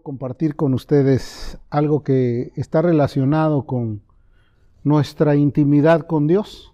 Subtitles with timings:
[0.00, 4.02] compartir con ustedes algo que está relacionado con
[4.84, 6.72] nuestra intimidad con Dios.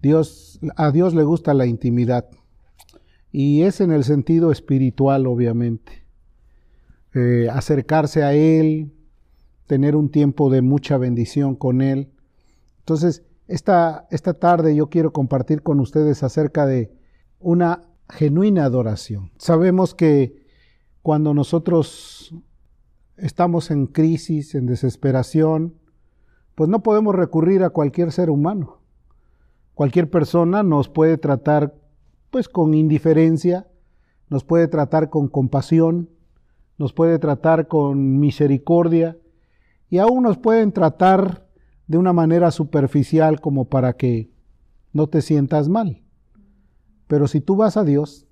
[0.00, 2.28] Dios a Dios le gusta la intimidad
[3.32, 6.04] y es en el sentido espiritual, obviamente.
[7.14, 8.92] Eh, acercarse a Él,
[9.66, 12.12] tener un tiempo de mucha bendición con Él.
[12.80, 16.92] Entonces, esta, esta tarde yo quiero compartir con ustedes acerca de
[17.38, 19.30] una genuina adoración.
[19.38, 20.47] Sabemos que
[21.08, 22.34] cuando nosotros
[23.16, 25.72] estamos en crisis, en desesperación,
[26.54, 28.82] pues no podemos recurrir a cualquier ser humano.
[29.72, 31.74] Cualquier persona nos puede tratar
[32.28, 33.66] pues con indiferencia,
[34.28, 36.10] nos puede tratar con compasión,
[36.76, 39.16] nos puede tratar con misericordia
[39.88, 41.48] y aún nos pueden tratar
[41.86, 44.30] de una manera superficial como para que
[44.92, 46.02] no te sientas mal.
[47.06, 48.27] Pero si tú vas a Dios,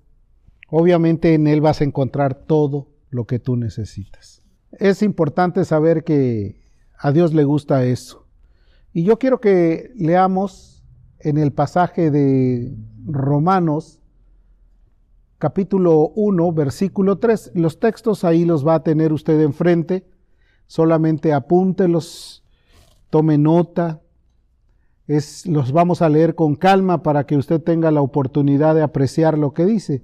[0.67, 4.43] Obviamente en Él vas a encontrar todo lo que tú necesitas.
[4.71, 6.61] Es importante saber que
[6.97, 8.27] a Dios le gusta eso.
[8.93, 10.83] Y yo quiero que leamos
[11.19, 14.01] en el pasaje de Romanos
[15.37, 17.51] capítulo 1, versículo 3.
[17.53, 20.05] Los textos ahí los va a tener usted enfrente.
[20.65, 22.43] Solamente apúntelos,
[23.09, 24.01] tome nota.
[25.07, 29.37] Es, los vamos a leer con calma para que usted tenga la oportunidad de apreciar
[29.37, 30.03] lo que dice.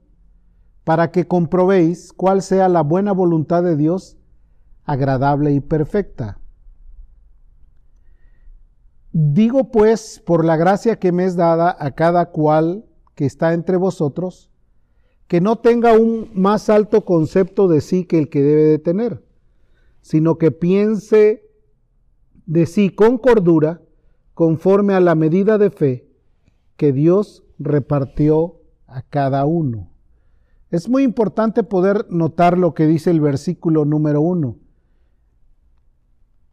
[0.83, 4.17] para que comprobéis cuál sea la buena voluntad de Dios,
[4.83, 6.39] agradable y perfecta.
[9.11, 13.77] Digo pues, por la gracia que me es dada a cada cual que está entre
[13.77, 14.49] vosotros,
[15.27, 19.23] que no tenga un más alto concepto de sí que el que debe de tener,
[20.01, 21.49] sino que piense
[22.45, 23.81] de sí con cordura,
[24.33, 26.07] conforme a la medida de fe
[26.75, 29.90] que Dios repartió a cada uno.
[30.71, 34.55] Es muy importante poder notar lo que dice el versículo número uno,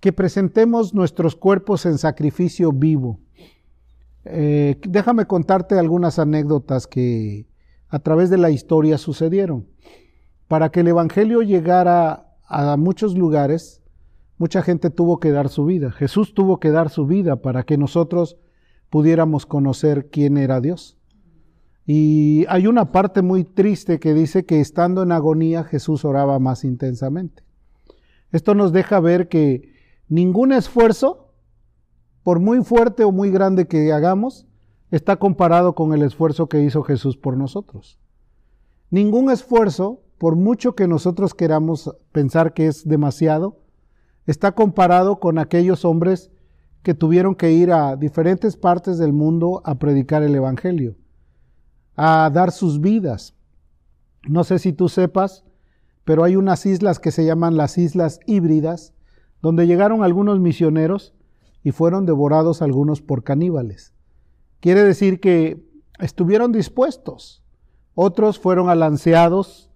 [0.01, 3.21] que presentemos nuestros cuerpos en sacrificio vivo.
[4.25, 7.47] Eh, déjame contarte algunas anécdotas que
[7.89, 9.69] a través de la historia sucedieron.
[10.49, 13.83] Para que el Evangelio llegara a muchos lugares,
[14.37, 15.93] mucha gente tuvo que dar su vida.
[15.93, 18.37] Jesús tuvo que dar su vida para que nosotros
[18.91, 20.98] pudiéramos conocer quién era Dios.
[21.91, 26.63] Y hay una parte muy triste que dice que estando en agonía Jesús oraba más
[26.63, 27.45] intensamente.
[28.31, 29.73] Esto nos deja ver que
[30.07, 31.33] ningún esfuerzo,
[32.23, 34.47] por muy fuerte o muy grande que hagamos,
[34.91, 37.99] está comparado con el esfuerzo que hizo Jesús por nosotros.
[38.91, 43.63] Ningún esfuerzo, por mucho que nosotros queramos pensar que es demasiado,
[44.27, 46.31] está comparado con aquellos hombres
[46.83, 50.97] que tuvieron que ir a diferentes partes del mundo a predicar el Evangelio
[52.01, 53.35] a dar sus vidas.
[54.23, 55.45] No sé si tú sepas,
[56.05, 58.95] pero hay unas islas que se llaman las Islas Híbridas,
[59.43, 61.13] donde llegaron algunos misioneros
[61.65, 63.95] y fueron devorados algunos por caníbales.
[64.61, 65.67] Quiere decir que
[65.99, 67.43] estuvieron dispuestos.
[67.97, 69.69] Otros fueron alanceados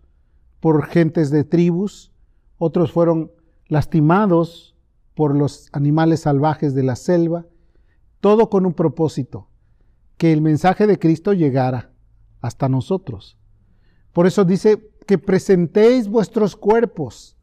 [0.61, 2.13] por gentes de tribus,
[2.57, 3.33] otros fueron
[3.67, 4.77] lastimados
[5.15, 7.47] por los animales salvajes de la selva,
[8.21, 9.49] todo con un propósito,
[10.19, 11.92] que el mensaje de Cristo llegara
[12.43, 13.39] hasta nosotros.
[14.13, 17.37] Por eso dice que presentéis vuestros cuerpos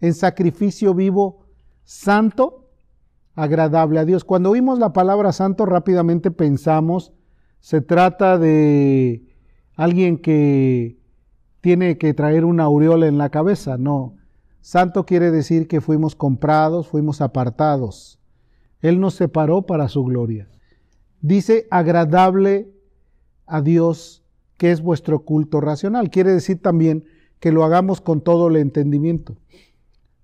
[0.00, 1.46] en sacrificio vivo,
[1.84, 2.68] santo,
[3.34, 4.24] agradable a Dios.
[4.24, 7.12] Cuando oímos la palabra santo, rápidamente pensamos,
[7.60, 9.24] se trata de
[9.76, 10.98] alguien que
[11.60, 13.78] tiene que traer una aureola en la cabeza.
[13.78, 14.16] No,
[14.60, 18.18] santo quiere decir que fuimos comprados, fuimos apartados.
[18.80, 20.48] Él nos separó para su gloria.
[21.20, 22.72] Dice agradable
[23.46, 24.24] a Dios
[24.58, 26.10] que es vuestro culto racional.
[26.10, 27.04] Quiere decir también
[27.40, 29.38] que lo hagamos con todo el entendimiento.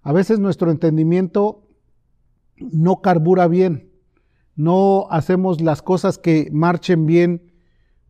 [0.03, 1.63] A veces nuestro entendimiento
[2.59, 3.91] no carbura bien,
[4.57, 7.53] no hacemos las cosas que marchen bien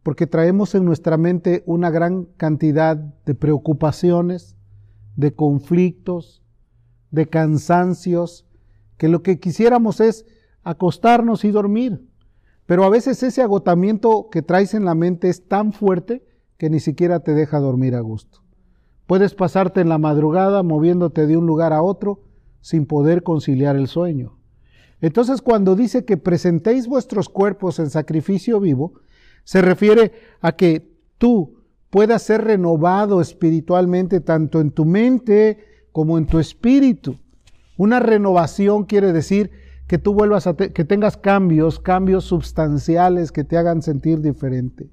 [0.03, 4.57] porque traemos en nuestra mente una gran cantidad de preocupaciones,
[5.17, 6.43] de conflictos,
[7.11, 8.47] de cansancios,
[8.99, 10.27] que lo que quisiéramos es
[10.63, 12.07] acostarnos y dormir.
[12.67, 16.25] Pero a veces ese agotamiento que traes en la mente es tan fuerte
[16.57, 18.43] que ni siquiera te deja dormir a gusto.
[19.07, 22.23] Puedes pasarte en la madrugada moviéndote de un lugar a otro
[22.61, 24.39] sin poder conciliar el sueño.
[25.03, 28.95] Entonces cuando dice que presentéis vuestros cuerpos en sacrificio vivo,
[29.45, 31.57] se refiere a que tú
[31.91, 35.59] puedas ser renovado espiritualmente tanto en tu mente
[35.93, 37.19] como en tu espíritu.
[37.77, 39.51] Una renovación quiere decir
[39.87, 44.91] que tú vuelvas a que tengas cambios, cambios sustanciales que te hagan sentir diferente.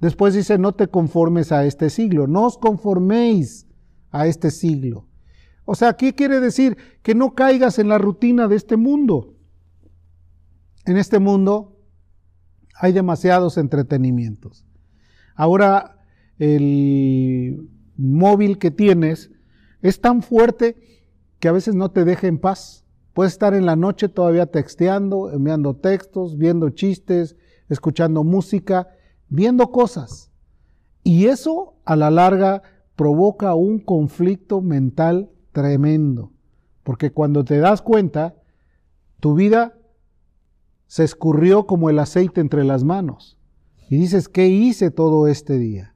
[0.00, 3.66] Después dice, no te conformes a este siglo, no os conforméis
[4.10, 5.06] a este siglo.
[5.64, 6.76] O sea, ¿qué quiere decir?
[7.02, 9.34] Que no caigas en la rutina de este mundo.
[10.84, 11.78] En este mundo
[12.74, 14.64] hay demasiados entretenimientos.
[15.34, 15.98] Ahora
[16.38, 19.30] el móvil que tienes
[19.82, 21.04] es tan fuerte
[21.38, 22.84] que a veces no te deja en paz.
[23.14, 27.36] Puedes estar en la noche todavía texteando, enviando textos, viendo chistes,
[27.68, 28.88] escuchando música,
[29.28, 30.30] viendo cosas.
[31.02, 32.62] Y eso a la larga
[32.96, 36.32] provoca un conflicto mental tremendo.
[36.82, 38.36] Porque cuando te das cuenta,
[39.20, 39.76] tu vida
[40.86, 43.38] se escurrió como el aceite entre las manos.
[43.88, 45.94] Y dices, ¿qué hice todo este día?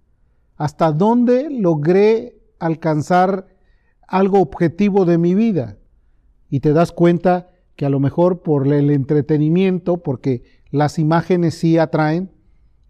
[0.56, 3.48] ¿Hasta dónde logré alcanzar
[4.06, 5.78] algo objetivo de mi vida?
[6.54, 11.78] Y te das cuenta que a lo mejor por el entretenimiento, porque las imágenes sí
[11.78, 12.30] atraen,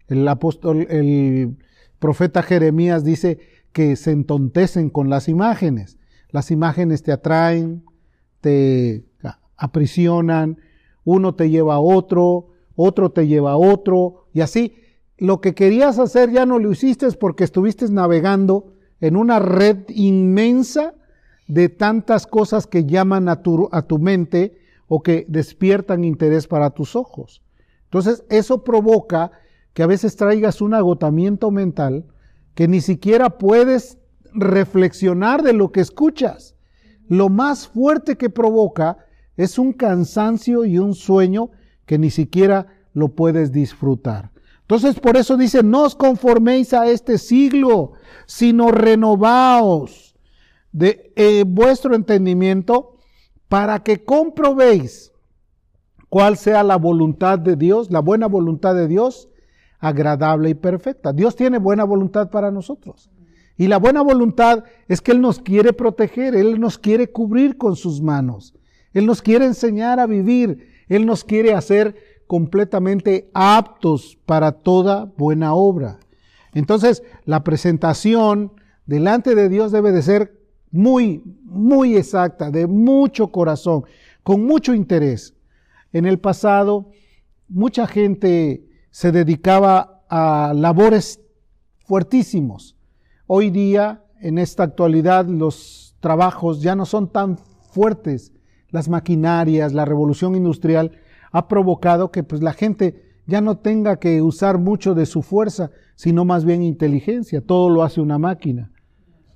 [0.07, 1.57] el apóstol, el
[1.97, 3.39] profeta Jeremías dice
[3.71, 5.97] que se entontecen con las imágenes.
[6.29, 7.83] Las imágenes te atraen,
[8.39, 9.03] te
[9.57, 10.59] aprisionan,
[11.03, 14.75] uno te lleva a otro, otro te lleva a otro, y así
[15.17, 20.93] lo que querías hacer ya no lo hiciste porque estuviste navegando en una red inmensa
[21.47, 24.57] de tantas cosas que llaman a tu, a tu mente
[24.87, 27.41] o que despiertan interés para tus ojos.
[27.85, 29.31] Entonces, eso provoca
[29.73, 32.05] que a veces traigas un agotamiento mental
[32.53, 33.97] que ni siquiera puedes
[34.33, 36.55] reflexionar de lo que escuchas.
[37.07, 38.97] Lo más fuerte que provoca
[39.37, 41.51] es un cansancio y un sueño
[41.85, 44.31] que ni siquiera lo puedes disfrutar.
[44.61, 47.91] Entonces por eso dice, no os conforméis a este siglo,
[48.25, 50.14] sino renovaos
[50.75, 52.97] de eh, vuestro entendimiento
[53.47, 55.13] para que comprobéis
[56.09, 59.29] cuál sea la voluntad de Dios, la buena voluntad de Dios,
[59.79, 61.13] agradable y perfecta.
[61.13, 63.09] Dios tiene buena voluntad para nosotros.
[63.55, 67.77] Y la buena voluntad es que Él nos quiere proteger, Él nos quiere cubrir con
[67.77, 68.53] sus manos,
[68.91, 71.95] Él nos quiere enseñar a vivir, Él nos quiere hacer
[72.27, 75.99] completamente aptos para toda buena obra.
[76.53, 78.51] Entonces, la presentación
[78.85, 80.44] delante de Dios debe de ser
[80.75, 83.85] muy, muy exacta, de mucho corazón,
[84.23, 85.33] con mucho interés.
[85.93, 86.91] En el pasado,
[87.47, 91.21] mucha gente se dedicaba a labores
[91.85, 92.75] fuertísimos.
[93.27, 97.37] Hoy día, en esta actualidad, los trabajos ya no son tan
[97.71, 98.33] fuertes.
[98.69, 100.91] Las maquinarias, la revolución industrial
[101.31, 105.71] ha provocado que pues, la gente ya no tenga que usar mucho de su fuerza,
[105.95, 107.41] sino más bien inteligencia.
[107.41, 108.71] Todo lo hace una máquina.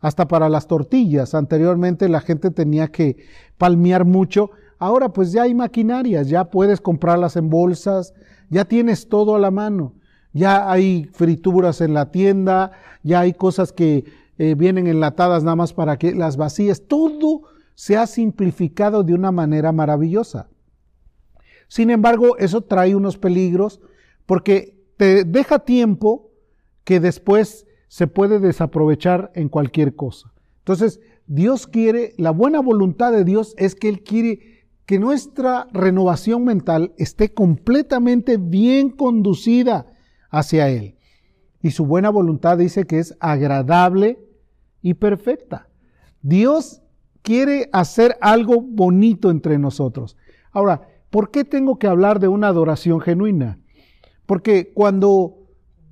[0.01, 1.33] Hasta para las tortillas.
[1.35, 3.17] Anteriormente la gente tenía que
[3.57, 4.51] palmear mucho.
[4.77, 8.13] Ahora pues ya hay maquinarias, ya puedes comprarlas en bolsas,
[8.49, 9.93] ya tienes todo a la mano.
[10.31, 12.71] Ya hay frituras en la tienda,
[13.03, 14.05] ya hay cosas que
[14.37, 16.87] eh, vienen enlatadas nada más para que las vacíes.
[16.87, 17.41] Todo
[17.75, 20.49] se ha simplificado de una manera maravillosa.
[21.67, 23.79] Sin embargo, eso trae unos peligros
[24.25, 26.31] porque te deja tiempo
[26.83, 30.31] que después se puede desaprovechar en cualquier cosa.
[30.59, 36.45] Entonces, Dios quiere, la buena voluntad de Dios es que Él quiere que nuestra renovación
[36.45, 39.87] mental esté completamente bien conducida
[40.29, 40.95] hacia Él.
[41.61, 44.17] Y su buena voluntad dice que es agradable
[44.81, 45.67] y perfecta.
[46.21, 46.81] Dios
[47.21, 50.15] quiere hacer algo bonito entre nosotros.
[50.53, 53.59] Ahora, ¿Por qué tengo que hablar de una adoración genuina?
[54.25, 55.38] Porque cuando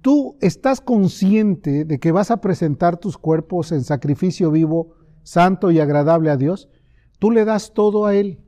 [0.07, 5.81] tú estás consciente de que vas a presentar tus cuerpos en sacrificio vivo, santo y
[5.81, 6.69] agradable a Dios,
[7.19, 8.39] tú le das todo a Él.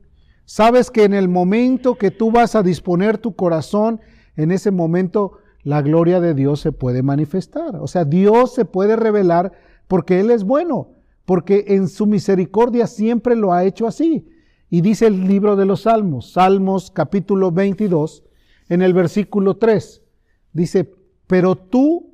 [0.46, 4.00] Sabes que en el momento que tú vas a disponer tu corazón,
[4.36, 7.76] en ese momento la gloria de Dios se puede manifestar.
[7.76, 9.52] O sea, Dios se puede revelar
[9.86, 10.94] porque Él es bueno,
[11.26, 14.26] porque en su misericordia siempre lo ha hecho así.
[14.70, 18.24] Y dice el libro de los Salmos, Salmos capítulo 22,
[18.70, 20.02] en el versículo 3,
[20.54, 20.99] dice,
[21.30, 22.12] pero tú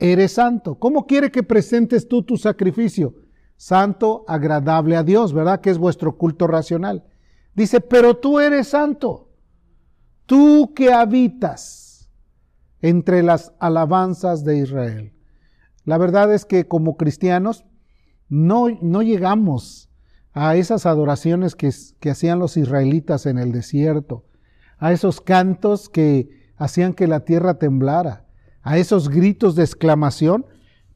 [0.00, 0.74] eres santo.
[0.74, 3.14] ¿Cómo quiere que presentes tú tu sacrificio?
[3.56, 5.60] Santo, agradable a Dios, ¿verdad?
[5.60, 7.04] Que es vuestro culto racional.
[7.54, 9.30] Dice, pero tú eres santo.
[10.26, 12.10] Tú que habitas
[12.80, 15.12] entre las alabanzas de Israel.
[15.84, 17.64] La verdad es que como cristianos
[18.28, 19.88] no, no llegamos
[20.32, 21.70] a esas adoraciones que,
[22.00, 24.24] que hacían los israelitas en el desierto,
[24.78, 28.21] a esos cantos que hacían que la tierra temblara,
[28.62, 30.46] a esos gritos de exclamación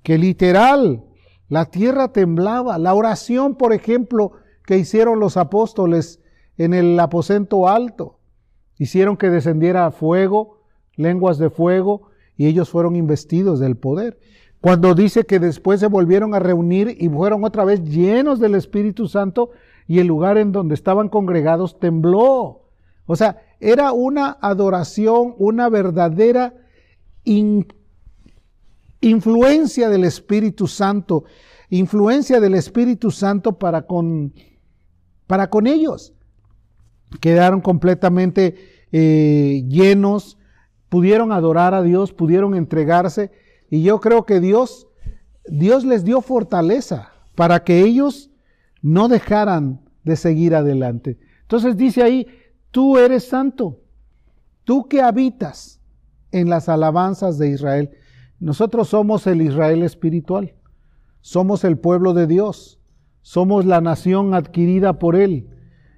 [0.03, 1.05] que literal
[1.49, 2.79] la tierra temblaba.
[2.79, 4.33] La oración, por ejemplo,
[4.65, 6.21] que hicieron los apóstoles
[6.59, 8.19] en el aposento alto,
[8.79, 10.61] hicieron que descendiera fuego,
[10.97, 14.19] lenguas de fuego, y ellos fueron investidos del poder.
[14.61, 19.07] Cuando dice que después se volvieron a reunir y fueron otra vez llenos del Espíritu
[19.07, 19.51] Santo
[19.87, 22.63] y el lugar en donde estaban congregados tembló.
[23.07, 26.55] O sea, era una adoración, una verdadera
[29.01, 31.25] influencia del Espíritu Santo,
[31.71, 34.33] influencia del Espíritu Santo para con,
[35.27, 36.15] para con ellos.
[37.21, 40.39] Quedaron completamente eh, llenos,
[40.89, 43.31] pudieron adorar a Dios, pudieron entregarse,
[43.71, 44.87] y yo creo que Dios,
[45.47, 48.31] Dios les dio fortaleza para que ellos
[48.83, 51.19] no dejaran de seguir adelante.
[51.43, 52.27] Entonces dice ahí,
[52.71, 53.81] tú eres santo,
[54.65, 55.76] tú que habitas
[56.37, 57.91] en las alabanzas de Israel.
[58.39, 60.55] Nosotros somos el Israel espiritual,
[61.21, 62.79] somos el pueblo de Dios,
[63.23, 65.49] somos la nación adquirida por Él,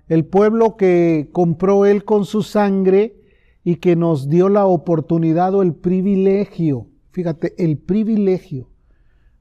[0.07, 3.21] el pueblo que compró Él con su sangre
[3.65, 8.71] y que nos dio la oportunidad o el privilegio, fíjate, el privilegio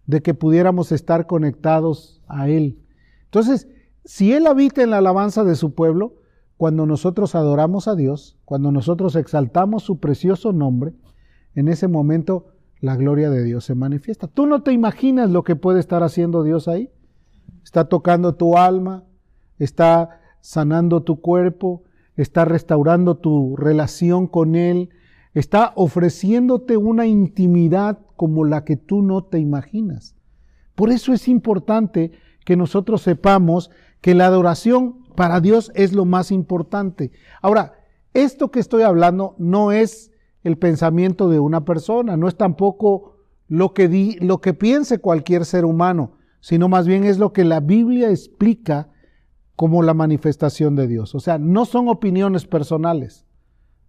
[0.06, 2.80] de que pudiéramos estar conectados a Él.
[3.26, 3.68] Entonces,
[4.04, 6.16] si Él habita en la alabanza de su pueblo,
[6.58, 10.94] cuando nosotros adoramos a Dios, cuando nosotros exaltamos su precioso nombre,
[11.54, 12.48] en ese momento
[12.80, 14.28] la gloria de Dios se manifiesta.
[14.28, 16.90] Tú no te imaginas lo que puede estar haciendo Dios ahí.
[17.64, 19.04] Está tocando tu alma,
[19.60, 21.84] está sanando tu cuerpo,
[22.16, 24.90] está restaurando tu relación con Él,
[25.34, 30.16] está ofreciéndote una intimidad como la que tú no te imaginas.
[30.76, 32.12] Por eso es importante
[32.46, 37.12] que nosotros sepamos que la adoración para Dios es lo más importante.
[37.42, 37.74] Ahora,
[38.14, 40.12] esto que estoy hablando no es
[40.44, 45.46] el pensamiento de una persona, no es tampoco lo que, di, lo que piense cualquier
[45.46, 48.90] ser humano, sino más bien es lo que la Biblia explica
[49.56, 51.16] como la manifestación de Dios.
[51.16, 53.26] O sea, no son opiniones personales.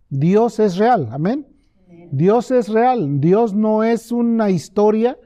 [0.08, 1.46] Dios es real, amén.
[2.10, 5.18] Dios es real, Dios no es una historia,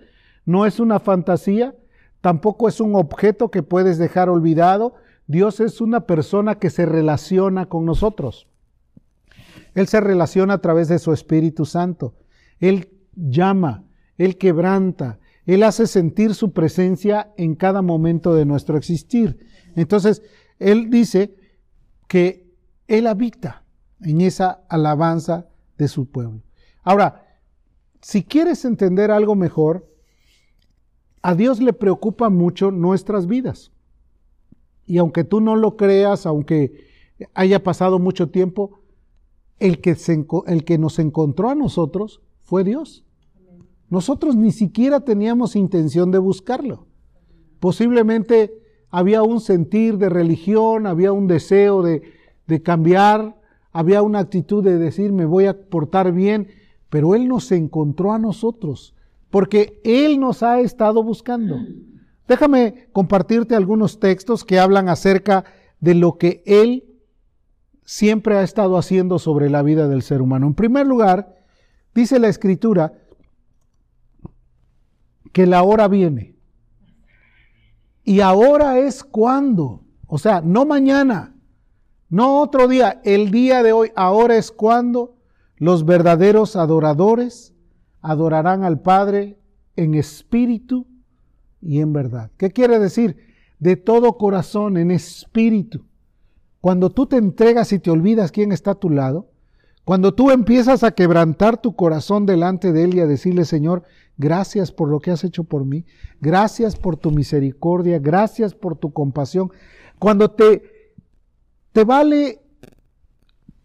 [0.45, 1.77] no es una fantasía,
[2.23, 4.95] tampoco es un objeto que puedes dejar olvidado,
[5.27, 8.49] Dios es una persona que se relaciona con nosotros.
[9.75, 12.15] Él se relaciona a través de su Espíritu Santo.
[12.61, 13.85] Él llama,
[14.17, 19.39] Él quebranta, Él hace sentir su presencia en cada momento de nuestro existir.
[19.75, 20.23] Entonces,
[20.59, 21.35] Él dice
[22.09, 22.51] que
[22.87, 23.65] Él habita
[24.01, 26.43] en esa alabanza de su pueblo.
[26.83, 27.27] Ahora,
[28.01, 29.92] si quieres entender algo mejor,
[31.23, 33.71] a Dios le preocupa mucho nuestras vidas.
[34.85, 36.85] Y aunque tú no lo creas, aunque
[37.35, 38.81] haya pasado mucho tiempo,
[39.61, 39.97] el que,
[40.47, 43.05] el que nos encontró a nosotros fue Dios.
[43.89, 46.87] Nosotros ni siquiera teníamos intención de buscarlo.
[47.61, 48.53] Posiblemente
[48.91, 52.03] había un sentir de religión, había un deseo de,
[52.49, 56.49] de cambiar, había una actitud de decir me voy a portar bien,
[56.91, 58.95] pero Él nos encontró a nosotros,
[59.33, 61.57] porque Él nos ha estado buscando.
[62.29, 65.45] Déjame compartirte algunos textos que hablan acerca
[65.81, 66.85] de lo que Él
[67.83, 70.49] siempre ha estado haciendo sobre la vida del ser humano.
[70.49, 71.35] En primer lugar,
[71.95, 72.93] dice la Escritura
[75.33, 76.37] que la hora viene.
[78.05, 81.35] Y ahora es cuando, o sea, no mañana,
[82.11, 85.17] no otro día, el día de hoy, ahora es cuando
[85.57, 87.52] los verdaderos adoradores
[88.03, 89.39] adorarán al Padre
[89.77, 90.87] en espíritu
[91.61, 92.31] y en verdad.
[92.37, 93.17] ¿Qué quiere decir?
[93.59, 95.87] De todo corazón, en espíritu.
[96.61, 99.31] Cuando tú te entregas y te olvidas quién está a tu lado,
[99.85, 103.83] cuando tú empiezas a quebrantar tu corazón delante de Él y a decirle, Señor,
[104.17, 105.85] gracias por lo que has hecho por mí,
[106.21, 109.51] gracias por tu misericordia, gracias por tu compasión,
[109.99, 110.63] cuando te,
[111.73, 112.43] te vale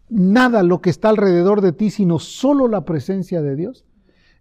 [0.08, 3.84] nada lo que está alrededor de ti, sino solo la presencia de Dios,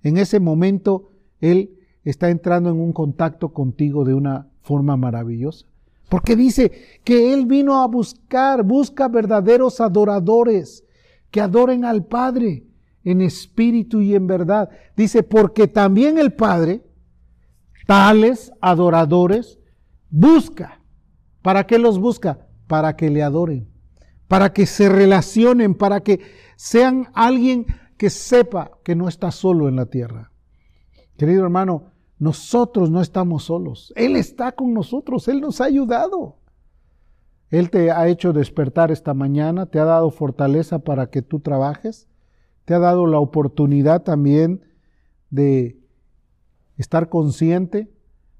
[0.03, 5.65] en ese momento Él está entrando en un contacto contigo de una forma maravillosa.
[6.09, 6.71] Porque dice
[7.03, 10.85] que Él vino a buscar, busca verdaderos adoradores
[11.31, 12.63] que adoren al Padre
[13.03, 14.69] en espíritu y en verdad.
[14.95, 16.83] Dice, porque también el Padre,
[17.85, 19.59] tales adoradores,
[20.09, 20.81] busca.
[21.41, 22.47] ¿Para qué los busca?
[22.67, 23.69] Para que le adoren,
[24.27, 26.19] para que se relacionen, para que
[26.55, 27.65] sean alguien
[27.97, 30.31] que sepa que no está solo en la tierra.
[31.17, 33.93] Querido hermano, nosotros no estamos solos.
[33.95, 35.27] Él está con nosotros.
[35.27, 36.37] Él nos ha ayudado.
[37.49, 42.07] Él te ha hecho despertar esta mañana, te ha dado fortaleza para que tú trabajes,
[42.65, 44.65] te ha dado la oportunidad también
[45.29, 45.79] de
[46.75, 47.89] estar consciente.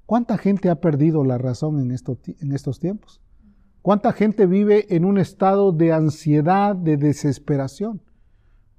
[0.04, 3.22] ¿Cuánta gente ha perdido la razón en estos, tiempos?
[3.80, 8.02] ¿Cuánta gente vive en un estado de ansiedad, de desesperación?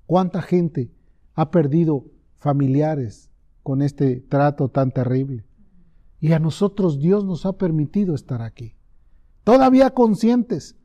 [0.09, 0.89] ¿Cuánta gente
[1.35, 2.03] ha perdido
[2.39, 3.29] familiares
[3.61, 5.45] con este trato tan terrible?
[6.19, 8.73] Y a nosotros Dios nos ha permitido estar aquí.
[9.43, 10.75] Todavía conscientes,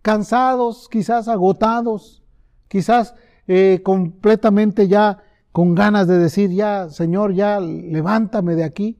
[0.00, 2.22] cansados, quizás agotados,
[2.68, 3.14] quizás
[3.46, 5.18] eh, completamente ya
[5.52, 8.98] con ganas de decir, ya, Señor, ya levántame de aquí,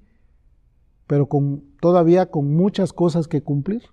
[1.06, 3.84] pero con, todavía con muchas cosas que cumplir,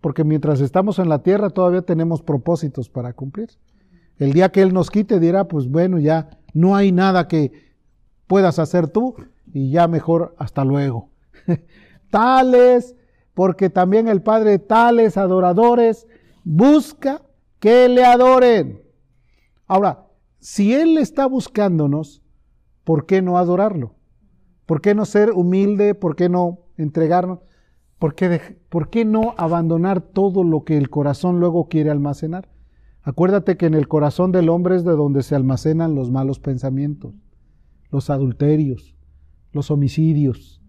[0.00, 3.50] porque mientras estamos en la tierra todavía tenemos propósitos para cumplir.
[4.20, 7.52] El día que Él nos quite dirá, pues bueno, ya no hay nada que
[8.26, 9.16] puedas hacer tú
[9.50, 11.08] y ya mejor hasta luego.
[12.10, 12.94] tales,
[13.32, 16.06] porque también el Padre tales adoradores
[16.44, 17.22] busca
[17.60, 18.82] que le adoren.
[19.66, 20.06] Ahora,
[20.38, 22.22] si Él está buscándonos,
[22.84, 23.94] ¿por qué no adorarlo?
[24.66, 25.94] ¿Por qué no ser humilde?
[25.94, 27.38] ¿Por qué no entregarnos?
[27.98, 32.50] ¿Por qué, ¿Por qué no abandonar todo lo que el corazón luego quiere almacenar?
[33.02, 37.14] Acuérdate que en el corazón del hombre es de donde se almacenan los malos pensamientos,
[37.90, 38.94] los adulterios,
[39.52, 40.60] los homicidios.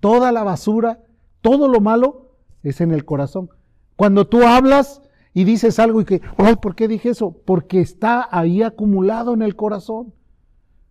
[0.00, 1.04] Toda la basura,
[1.40, 3.50] todo lo malo es en el corazón.
[3.96, 5.02] Cuando tú hablas,
[5.34, 7.32] y dices algo y que, oh, ¿por qué dije eso?
[7.44, 10.12] Porque está ahí acumulado en el corazón.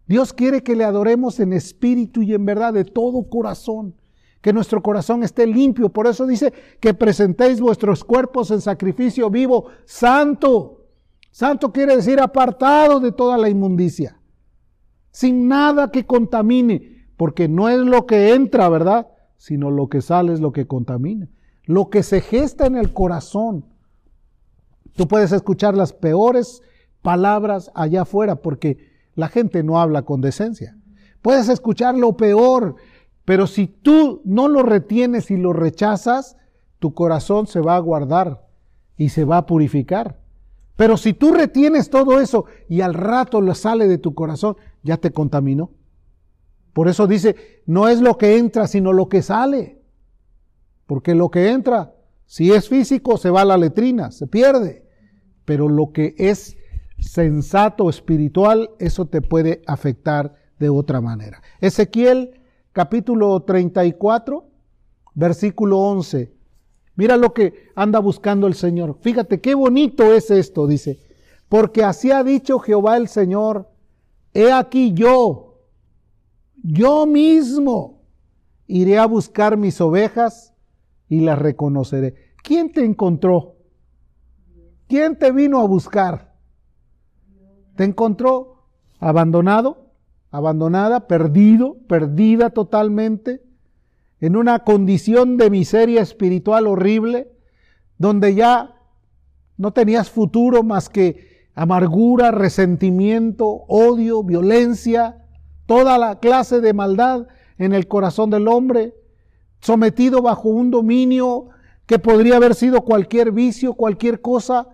[0.07, 3.95] Dios quiere que le adoremos en espíritu y en verdad de todo corazón,
[4.41, 5.89] que nuestro corazón esté limpio.
[5.89, 10.85] Por eso dice que presentéis vuestros cuerpos en sacrificio vivo, santo.
[11.31, 14.19] Santo quiere decir apartado de toda la inmundicia,
[15.11, 19.07] sin nada que contamine, porque no es lo que entra, ¿verdad?
[19.37, 21.29] Sino lo que sale es lo que contamina.
[21.63, 23.71] Lo que se gesta en el corazón
[24.95, 26.61] Tú puedes escuchar las peores
[27.01, 30.77] palabras allá afuera porque la gente no habla con decencia.
[31.21, 32.75] Puedes escuchar lo peor,
[33.25, 36.37] pero si tú no lo retienes y lo rechazas,
[36.79, 38.47] tu corazón se va a guardar
[38.97, 40.19] y se va a purificar.
[40.75, 44.97] Pero si tú retienes todo eso y al rato lo sale de tu corazón, ya
[44.97, 45.71] te contaminó.
[46.73, 49.81] Por eso dice, no es lo que entra, sino lo que sale.
[50.87, 51.93] Porque lo que entra
[52.31, 54.87] si es físico, se va a la letrina, se pierde.
[55.43, 56.55] Pero lo que es
[56.97, 61.41] sensato, espiritual, eso te puede afectar de otra manera.
[61.59, 62.40] Ezequiel
[62.71, 64.45] capítulo 34,
[65.13, 66.33] versículo 11.
[66.95, 68.97] Mira lo que anda buscando el Señor.
[69.01, 70.99] Fíjate qué bonito es esto, dice.
[71.49, 73.69] Porque así ha dicho Jehová el Señor,
[74.33, 75.59] he aquí yo,
[76.63, 78.01] yo mismo
[78.67, 80.53] iré a buscar mis ovejas
[81.09, 82.15] y las reconoceré.
[82.41, 83.55] ¿Quién te encontró?
[84.87, 86.33] ¿Quién te vino a buscar?
[87.75, 88.63] ¿Te encontró
[88.99, 89.90] abandonado,
[90.31, 93.41] abandonada, perdido, perdida totalmente,
[94.19, 97.31] en una condición de miseria espiritual horrible,
[97.97, 98.75] donde ya
[99.57, 105.25] no tenías futuro más que amargura, resentimiento, odio, violencia,
[105.65, 108.95] toda la clase de maldad en el corazón del hombre?
[109.61, 111.49] sometido bajo un dominio
[111.85, 114.67] que podría haber sido cualquier vicio, cualquier cosa.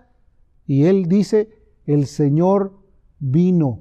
[0.66, 1.50] Y él dice,
[1.86, 2.78] el Señor
[3.18, 3.80] vino.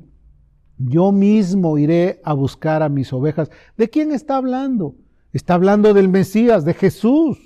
[0.77, 3.49] Yo mismo iré a buscar a mis ovejas.
[3.77, 4.95] ¿De quién está hablando?
[5.33, 7.37] Está hablando del Mesías, de Jesús.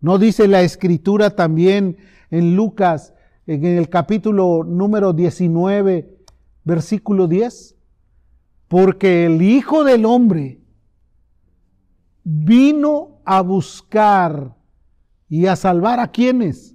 [0.00, 1.96] ¿No dice la escritura también
[2.30, 3.14] en Lucas,
[3.46, 6.18] en el capítulo número 19,
[6.64, 7.74] versículo 10?
[8.68, 10.60] Porque el Hijo del Hombre
[12.22, 14.54] vino a buscar
[15.28, 16.74] y a salvar a quienes?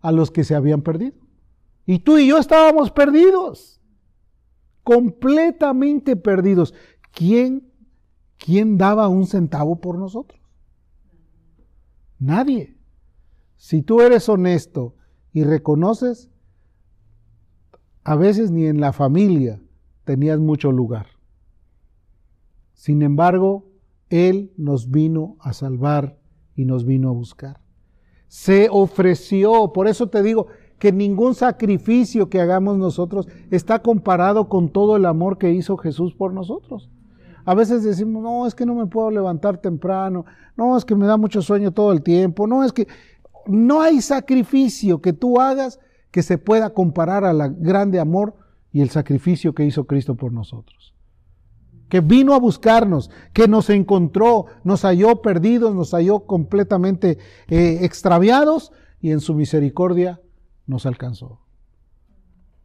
[0.00, 1.14] A los que se habían perdido.
[1.86, 3.80] Y tú y yo estábamos perdidos,
[4.82, 6.74] completamente perdidos.
[7.12, 7.70] ¿Quién,
[8.38, 10.40] quién daba un centavo por nosotros?
[12.18, 12.76] Nadie.
[13.56, 14.96] Si tú eres honesto
[15.32, 16.30] y reconoces,
[18.04, 19.60] a veces ni en la familia
[20.04, 21.06] tenías mucho lugar.
[22.74, 23.70] Sin embargo,
[24.08, 26.18] él nos vino a salvar
[26.54, 27.60] y nos vino a buscar.
[28.28, 30.48] Se ofreció, por eso te digo
[30.82, 36.12] que ningún sacrificio que hagamos nosotros está comparado con todo el amor que hizo Jesús
[36.12, 36.90] por nosotros.
[37.44, 40.24] A veces decimos, no, es que no me puedo levantar temprano,
[40.56, 42.88] no, es que me da mucho sueño todo el tiempo, no, es que
[43.46, 45.78] no hay sacrificio que tú hagas
[46.10, 48.34] que se pueda comparar al grande amor
[48.72, 50.94] y el sacrificio que hizo Cristo por nosotros
[51.88, 57.18] que vino a buscarnos, que nos encontró, nos halló perdidos, nos halló completamente
[57.48, 60.18] eh, extraviados y en su misericordia
[60.66, 61.40] nos alcanzó.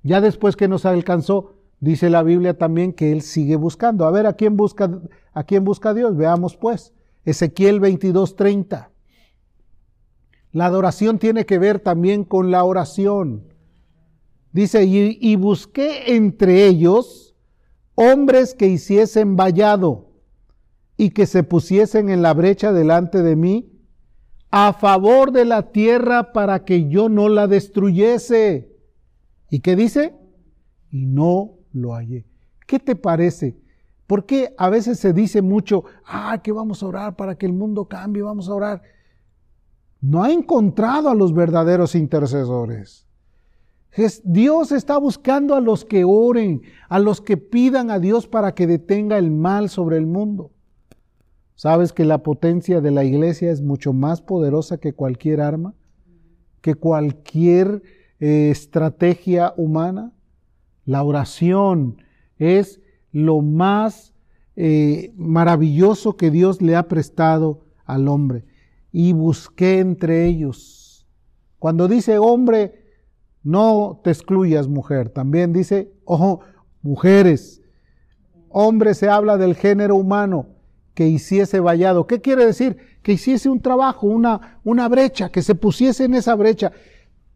[0.03, 4.05] Ya después que nos alcanzó, dice la Biblia también que Él sigue buscando.
[4.05, 5.01] A ver, ¿a quién busca,
[5.33, 6.15] a quién busca Dios?
[6.15, 6.93] Veamos pues.
[7.25, 8.89] Ezequiel 22:30.
[10.53, 13.53] La adoración tiene que ver también con la oración.
[14.53, 17.35] Dice, y, y busqué entre ellos
[17.95, 20.07] hombres que hiciesen vallado
[20.95, 23.76] y que se pusiesen en la brecha delante de mí
[24.51, 28.71] a favor de la tierra para que yo no la destruyese.
[29.49, 30.15] ¿Y qué dice?
[30.91, 32.25] Y no lo hallé.
[32.65, 33.57] ¿Qué te parece?
[34.07, 37.53] ¿Por qué a veces se dice mucho, ah, que vamos a orar para que el
[37.53, 38.81] mundo cambie, vamos a orar?
[39.99, 43.05] No ha encontrado a los verdaderos intercesores.
[44.23, 48.67] Dios está buscando a los que oren, a los que pidan a Dios para que
[48.67, 50.51] detenga el mal sobre el mundo.
[51.57, 55.73] ¿Sabes que la potencia de la iglesia es mucho más poderosa que cualquier arma?
[56.61, 57.81] ¿Que cualquier
[58.19, 60.13] eh, estrategia humana?
[60.85, 61.97] La oración
[62.37, 62.79] es
[63.11, 64.13] lo más
[64.55, 68.45] eh, maravilloso que Dios le ha prestado al hombre.
[68.91, 71.07] Y busqué entre ellos.
[71.57, 72.85] Cuando dice hombre,
[73.41, 75.09] no te excluyas, mujer.
[75.09, 76.41] También dice, ojo,
[76.83, 77.63] mujeres.
[78.49, 80.56] Hombre se habla del género humano
[80.97, 82.07] que hiciese vallado.
[82.07, 82.77] ¿Qué quiere decir?
[83.03, 86.71] Que hiciese un trabajo, una, una brecha, que se pusiese en esa brecha.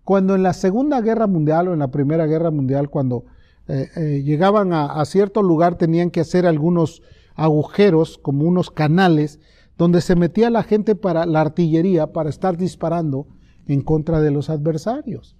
[0.03, 3.25] Cuando en la Segunda Guerra Mundial o en la Primera Guerra Mundial, cuando
[3.67, 7.03] eh, eh, llegaban a, a cierto lugar, tenían que hacer algunos
[7.35, 9.39] agujeros, como unos canales,
[9.77, 13.27] donde se metía la gente para la artillería, para estar disparando
[13.67, 15.37] en contra de los adversarios.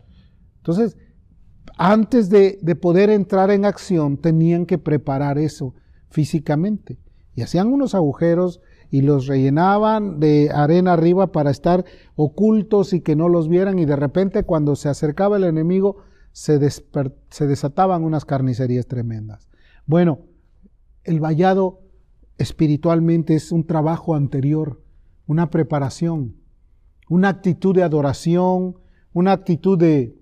[0.57, 0.95] Entonces,
[1.75, 5.73] antes de, poder entrar en acción, tenían que preparar eso
[6.12, 6.99] físicamente.
[7.36, 13.15] Y hacían unos agujeros y los rellenaban de arena arriba para estar ocultos y que
[13.15, 15.98] no los vieran y de repente cuando se acercaba el enemigo
[16.34, 19.48] se, se desataban unas carnicerías tremendas.
[19.86, 20.20] Bueno,
[21.04, 21.82] el vallado
[22.38, 24.82] espiritualmente es un trabajo anterior,
[25.26, 26.36] una preparación,
[27.10, 28.78] una actitud de adoración,
[29.13, 30.17] una actitud de,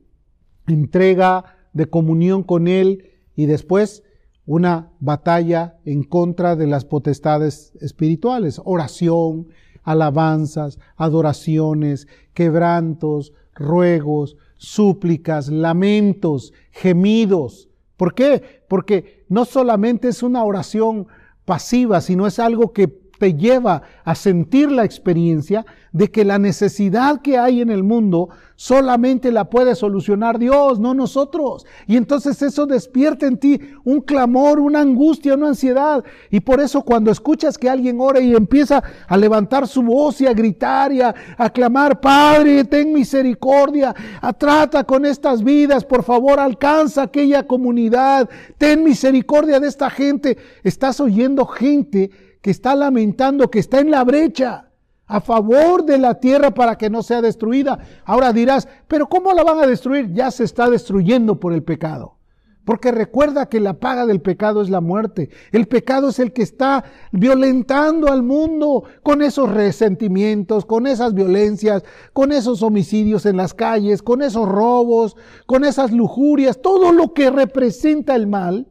[0.68, 4.04] entrega, de comunión con Él y después
[4.50, 9.50] una batalla en contra de las potestades espirituales, oración,
[9.84, 17.70] alabanzas, adoraciones, quebrantos, ruegos, súplicas, lamentos, gemidos.
[17.96, 18.64] ¿Por qué?
[18.68, 21.06] Porque no solamente es una oración
[21.46, 22.88] pasiva, sino es algo que
[23.20, 28.30] te lleva a sentir la experiencia de que la necesidad que hay en el mundo
[28.56, 31.66] solamente la puede solucionar Dios, no nosotros.
[31.88, 36.04] Y entonces eso despierta en ti un clamor, una angustia, una ansiedad.
[36.30, 40.28] Y por eso cuando escuchas que alguien ora y empieza a levantar su voz y
[40.28, 41.14] a gritar y a,
[41.54, 43.96] clamar, Padre, ten misericordia,
[44.38, 50.38] trata con estas vidas, por favor, alcanza aquella comunidad, ten misericordia de esta gente.
[50.64, 54.70] Estás oyendo gente que está lamentando, que está en la brecha
[55.10, 57.80] a favor de la tierra para que no sea destruida.
[58.06, 60.14] Ahora dirás, pero ¿cómo la van a destruir?
[60.14, 62.20] Ya se está destruyendo por el pecado.
[62.64, 65.32] Porque recuerda que la paga del pecado es la muerte.
[65.52, 71.84] El pecado es el que está violentando al mundo con esos resentimientos, con esas violencias,
[72.14, 76.62] con esos homicidios en las calles, con esos robos, con esas lujurias.
[76.62, 78.68] Todo lo que representa el mal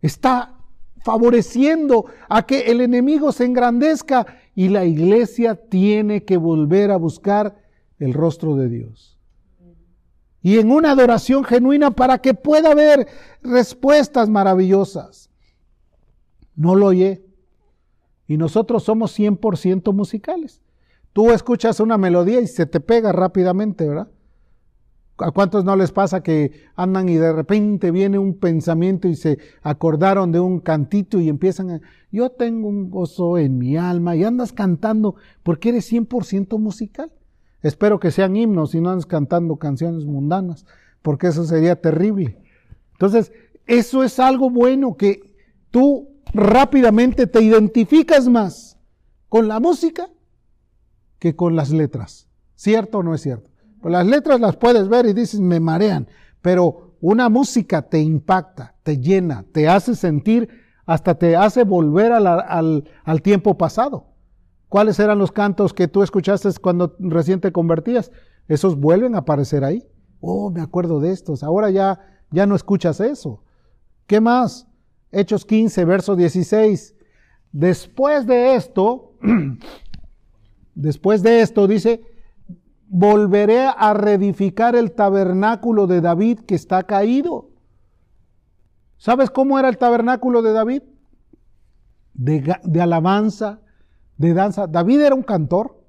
[0.00, 0.51] está
[1.04, 7.56] favoreciendo a que el enemigo se engrandezca y la iglesia tiene que volver a buscar
[7.98, 9.18] el rostro de Dios.
[10.42, 13.06] Y en una adoración genuina para que pueda haber
[13.42, 15.30] respuestas maravillosas.
[16.56, 17.24] No lo oye.
[18.26, 20.60] Y nosotros somos 100% musicales.
[21.12, 24.08] Tú escuchas una melodía y se te pega rápidamente, ¿verdad?
[25.22, 29.38] ¿A cuántos no les pasa que andan y de repente viene un pensamiento y se
[29.62, 31.80] acordaron de un cantito y empiezan a,
[32.10, 37.12] yo tengo un gozo en mi alma y andas cantando porque eres 100% musical?
[37.62, 40.66] Espero que sean himnos y no andes cantando canciones mundanas,
[41.00, 42.38] porque eso sería terrible.
[42.92, 43.32] Entonces,
[43.66, 45.32] eso es algo bueno que
[45.70, 48.78] tú rápidamente te identificas más
[49.28, 50.10] con la música
[51.20, 52.28] que con las letras.
[52.56, 53.51] ¿Cierto o no es cierto?
[53.84, 56.08] Las letras las puedes ver y dices, me marean,
[56.40, 60.48] pero una música te impacta, te llena, te hace sentir,
[60.86, 64.12] hasta te hace volver al, al tiempo pasado.
[64.68, 68.10] ¿Cuáles eran los cantos que tú escuchaste cuando recién te convertías?
[68.48, 69.86] Esos vuelven a aparecer ahí.
[70.20, 71.42] Oh, me acuerdo de estos.
[71.42, 73.42] Ahora ya, ya no escuchas eso.
[74.06, 74.66] ¿Qué más?
[75.10, 76.94] Hechos 15, verso 16.
[77.52, 79.12] Después de esto,
[80.74, 82.02] después de esto dice,
[82.94, 87.48] volveré a reedificar el tabernáculo de David que está caído.
[88.98, 90.82] ¿Sabes cómo era el tabernáculo de David?
[92.12, 93.60] De, alabanza,
[94.18, 94.66] de danza.
[94.66, 95.82] David era un cantor.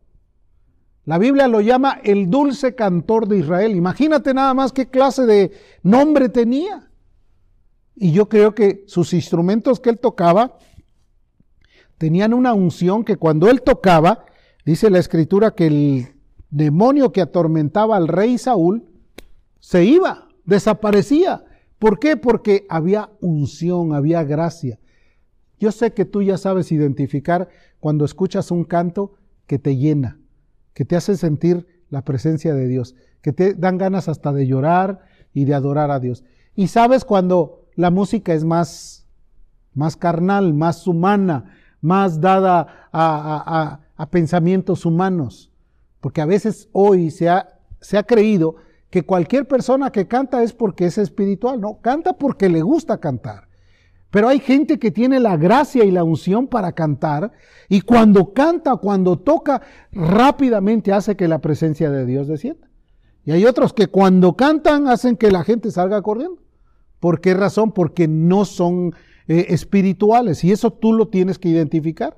[1.03, 3.75] La Biblia lo llama el dulce cantor de Israel.
[3.75, 5.51] Imagínate nada más qué clase de
[5.83, 6.89] nombre tenía.
[7.97, 10.57] Y yo creo que sus instrumentos que él tocaba
[11.97, 14.23] tenían una unción que cuando él tocaba,
[14.65, 16.12] dice la escritura que el
[16.53, 18.85] demonio que atormentaba al rey Saúl
[19.59, 21.43] se iba, desaparecía.
[21.79, 22.15] ¿Por qué?
[22.15, 24.79] Porque había unción, había gracia.
[25.59, 29.13] Yo sé que tú ya sabes identificar cuando escuchas un canto
[29.47, 30.19] que te llena,
[30.73, 35.01] que te hace sentir la presencia de Dios, que te dan ganas hasta de llorar
[35.33, 36.23] y de adorar a Dios.
[36.55, 39.07] Y sabes cuando la música es más,
[39.73, 45.52] más carnal, más humana, más dada a, a, pensamientos humanos.
[46.03, 47.47] Porque a veces hoy se ha,
[47.79, 48.57] se ha creído
[48.89, 53.47] que cualquier persona que canta es porque es espiritual, no, canta porque le gusta cantar.
[54.09, 57.31] Pero hay gente que tiene la gracia y la unción para cantar
[57.69, 59.61] y cuando canta, cuando toca,
[59.93, 62.67] rápidamente hace que la presencia de Dios descienda.
[63.23, 66.43] Y hay otros que cuando cantan hacen que la gente salga corriendo.
[66.99, 67.71] ¿Por qué razón?
[67.71, 68.93] Porque no son
[69.29, 72.17] eh, espirituales y eso tú lo tienes que identificar.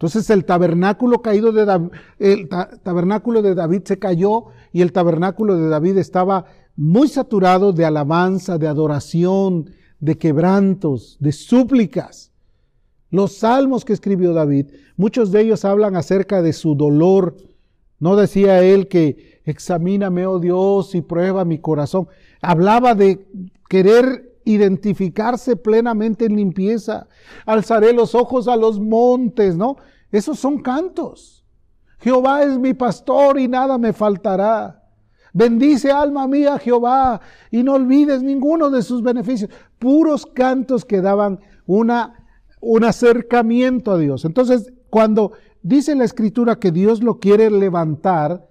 [0.00, 5.56] Entonces el tabernáculo caído de David, el tabernáculo de David se cayó y el tabernáculo
[5.56, 12.32] de David estaba muy saturado de alabanza, de adoración, de quebrantos, de súplicas.
[13.10, 17.36] Los salmos que escribió David, muchos de ellos hablan acerca de su dolor.
[17.98, 22.08] No decía él que examíname, oh Dios, y prueba mi corazón.
[22.40, 23.26] Hablaba de
[23.68, 27.06] querer identificarse plenamente en limpieza.
[27.46, 29.76] Alzaré los ojos a los montes, ¿no?
[30.10, 31.44] Esos son cantos.
[31.98, 34.80] Jehová es mi pastor y nada me faltará.
[35.32, 39.50] Bendice alma mía Jehová y no olvides ninguno de sus beneficios.
[39.78, 42.26] Puros cantos que daban una,
[42.60, 44.24] un acercamiento a Dios.
[44.24, 48.48] Entonces, cuando dice la escritura que Dios lo quiere levantar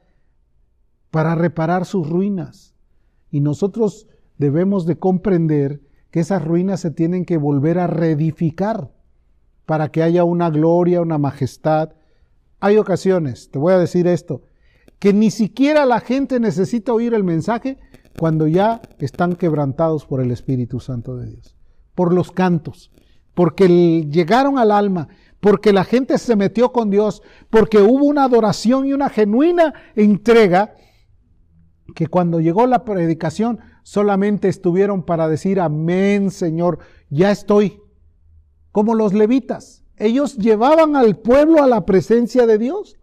[1.12, 2.76] para reparar sus ruinas
[3.32, 4.08] y nosotros
[4.40, 8.90] debemos de comprender que esas ruinas se tienen que volver a reedificar
[9.68, 11.90] para que haya una gloria, una majestad.
[12.60, 14.42] Hay ocasiones, te voy a decir esto,
[14.98, 17.78] que ni siquiera la gente necesita oír el mensaje
[18.18, 21.56] cuando ya están quebrantados por el Espíritu Santo de Dios,
[21.94, 22.92] por los cantos,
[23.36, 23.68] porque
[24.10, 28.94] llegaron al alma, porque la gente se metió con Dios, porque hubo una adoración y
[28.94, 30.74] una genuina entrega,
[31.96, 36.78] que cuando llegó la predicación solamente estuvieron para decir, amén Señor,
[37.10, 37.82] ya estoy.
[38.72, 43.00] Como los levitas, ellos llevaban al pueblo a la presencia de Dios.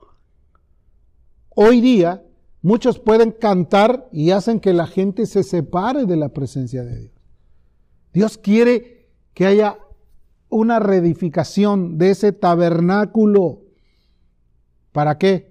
[1.57, 2.23] Hoy día
[2.63, 7.13] muchos pueden cantar y hacen que la gente se separe de la presencia de Dios.
[8.13, 9.81] Dios quiere que haya
[10.49, 13.63] una reedificación de ese tabernáculo.
[14.93, 15.51] ¿Para qué?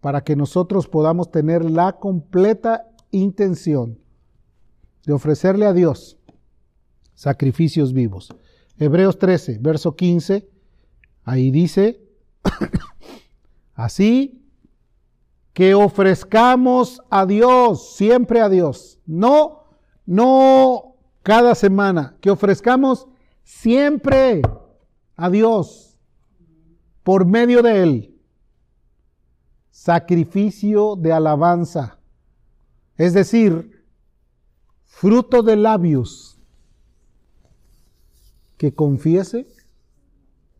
[0.00, 3.99] Para que nosotros podamos tener la completa intención
[5.12, 6.18] ofrecerle a Dios
[7.20, 8.34] sacrificios vivos.
[8.78, 10.48] Hebreos 13, verso 15,
[11.22, 12.00] ahí dice,
[13.74, 14.42] así
[15.52, 19.64] que ofrezcamos a Dios, siempre a Dios, no,
[20.06, 23.06] no cada semana, que ofrezcamos
[23.42, 24.40] siempre
[25.16, 25.98] a Dios
[27.02, 28.20] por medio de Él.
[29.70, 31.98] Sacrificio de alabanza.
[32.96, 33.79] Es decir,
[34.90, 36.38] fruto de labios
[38.58, 39.46] que confiese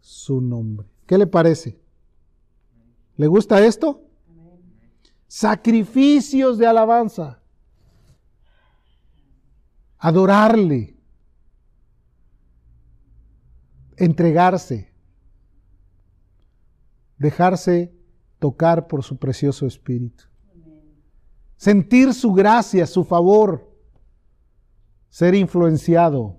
[0.00, 0.88] su nombre.
[1.06, 1.78] ¿Qué le parece?
[3.16, 4.02] ¿Le gusta esto?
[5.26, 7.42] Sacrificios de alabanza.
[9.98, 10.96] Adorarle.
[13.96, 14.90] Entregarse.
[17.18, 17.92] Dejarse
[18.38, 20.24] tocar por su precioso espíritu.
[21.56, 23.69] Sentir su gracia, su favor
[25.10, 26.38] ser influenciado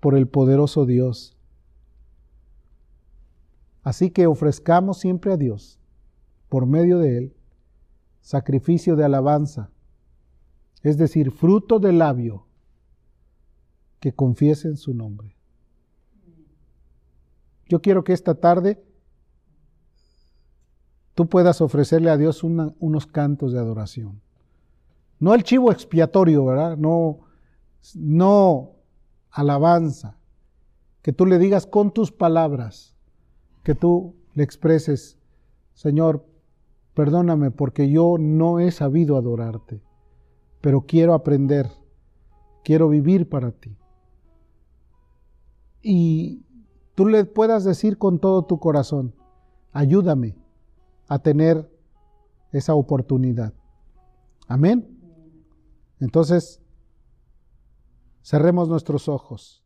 [0.00, 1.36] por el poderoso Dios.
[3.82, 5.78] Así que ofrezcamos siempre a Dios,
[6.48, 7.36] por medio de Él,
[8.20, 9.70] sacrificio de alabanza,
[10.82, 12.46] es decir, fruto del labio
[14.00, 15.34] que confiese en su nombre.
[17.66, 18.82] Yo quiero que esta tarde
[21.14, 24.20] tú puedas ofrecerle a Dios unos cantos de adoración.
[25.18, 26.76] No el chivo expiatorio, ¿verdad?
[26.76, 27.23] No
[27.94, 28.76] no
[29.30, 30.18] alabanza,
[31.02, 32.96] que tú le digas con tus palabras,
[33.62, 35.18] que tú le expreses,
[35.74, 36.24] Señor,
[36.94, 39.82] perdóname porque yo no he sabido adorarte,
[40.60, 41.70] pero quiero aprender,
[42.62, 43.76] quiero vivir para ti.
[45.82, 46.42] Y
[46.94, 49.14] tú le puedas decir con todo tu corazón,
[49.72, 50.36] ayúdame
[51.08, 51.70] a tener
[52.52, 53.52] esa oportunidad.
[54.46, 54.88] Amén.
[56.00, 56.63] Entonces,
[58.24, 59.62] Cerremos nuestros ojos.